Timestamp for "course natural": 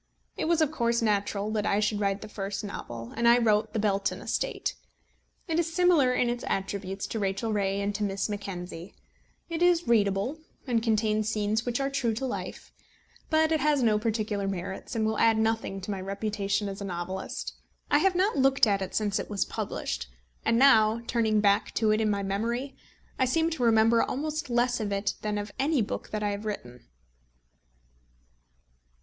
0.71-1.51